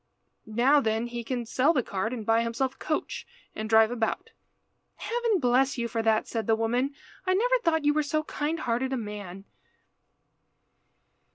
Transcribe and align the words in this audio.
Now 0.47 0.79
then 0.81 1.05
he 1.05 1.23
can 1.23 1.45
sell 1.45 1.73
the 1.73 1.83
cart, 1.83 2.11
and 2.11 2.25
buy 2.25 2.41
himself 2.41 2.73
a 2.73 2.77
coach, 2.79 3.27
and 3.53 3.69
drive 3.69 3.91
about." 3.91 4.31
"Heaven 4.95 5.37
bless 5.39 5.77
you 5.77 5.87
for 5.87 6.01
that," 6.01 6.27
said 6.27 6.47
the 6.47 6.55
woman. 6.55 6.95
"I 7.27 7.35
never 7.35 7.59
thought 7.63 7.85
you 7.85 7.93
were 7.93 8.01
so 8.01 8.23
kind 8.23 8.61
hearted 8.61 8.93
a 8.93 8.97
man." 8.97 9.45